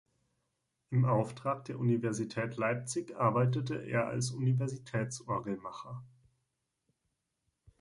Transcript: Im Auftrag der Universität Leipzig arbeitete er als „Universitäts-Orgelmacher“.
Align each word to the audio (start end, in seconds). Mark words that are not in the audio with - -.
Im 0.89 1.05
Auftrag 1.05 1.65
der 1.65 1.77
Universität 1.77 2.57
Leipzig 2.57 3.15
arbeitete 3.17 3.75
er 3.85 4.07
als 4.07 4.31
„Universitäts-Orgelmacher“. 4.31 6.03